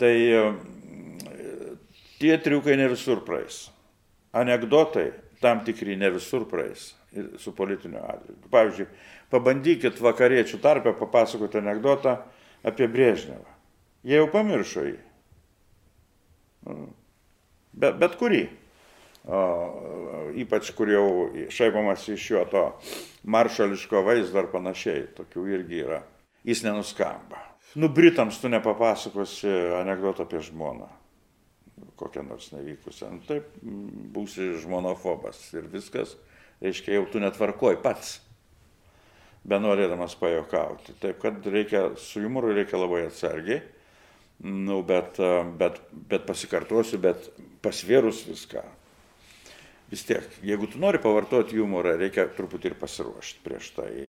tai 0.00 0.14
tie 2.20 2.38
triukai 2.38 2.76
ne 2.76 2.88
visur 2.88 3.20
praeis. 3.24 3.68
Anekdotai 4.32 5.10
tam 5.40 5.64
tikri 5.64 5.96
ne 5.96 6.10
visur 6.12 6.46
praeis 6.48 6.94
su 7.40 7.52
politiniu 7.56 8.02
atžvilgiu. 8.04 8.50
Pavyzdžiui 8.52 8.86
pabandykit 9.32 9.98
vakariečių 10.02 10.60
tarpe 10.62 10.92
papasakot 10.98 11.56
anekdotą 11.58 12.20
apie 12.66 12.86
brežnevą. 12.90 13.48
Jie 14.06 14.20
jau 14.20 14.30
pamiršo 14.30 14.86
jį. 14.86 14.96
Be 17.80 17.92
bet 17.98 18.16
kurį. 18.20 18.44
O 19.30 19.40
ypač 20.40 20.70
kur 20.72 20.88
jau 20.88 21.06
šaipomasi 21.52 22.14
iš 22.16 22.30
jo 22.30 22.46
to 22.48 22.64
maršališko 23.28 24.04
vaizdo 24.06 24.40
ar 24.40 24.48
panašiai. 24.54 25.10
Tokių 25.18 25.46
irgi 25.58 25.84
yra. 25.84 26.02
Jis 26.46 26.64
nenuskamba 26.64 27.49
nu 27.74 27.88
britams 27.88 28.40
tu 28.40 28.48
nepapasakosi 28.48 29.50
anekdoto 29.80 30.22
apie 30.22 30.42
žmoną. 30.42 30.88
Kokią 31.96 32.22
nors 32.26 32.50
nevykusią. 32.52 33.10
Nu 33.14 33.22
taip 33.28 33.46
būsi 34.14 34.54
žmonofobas 34.60 35.38
ir 35.56 35.68
viskas. 35.70 36.16
Reiškia 36.60 36.98
jau 36.98 37.06
tu 37.12 37.20
netvarkoj 37.22 37.78
pats. 37.84 38.18
Benorėdamas 39.48 40.18
pajuokauti 40.20 40.98
taip 41.00 41.20
kad 41.22 41.46
reikia 41.48 41.94
su 41.96 42.20
jumoru 42.20 42.52
reikia 42.52 42.80
labai 42.80 43.06
atsargiai. 43.08 43.62
Nu 44.44 44.82
bet 44.84 45.20
bet 45.60 45.80
bet 46.10 46.26
pasikartosiu 46.28 47.00
bet 47.00 47.30
pasvėrus 47.64 48.26
viską. 48.28 48.64
Vis 49.90 50.04
tiek 50.06 50.26
jeigu 50.46 50.68
tu 50.70 50.78
nori 50.80 51.00
pavartot 51.02 51.52
jumorą 51.52 51.96
reikia 51.98 52.28
truputį 52.36 52.72
ir 52.72 52.76
pasiruošt 52.80 53.40
prieš 53.44 53.72
tai 53.76 54.04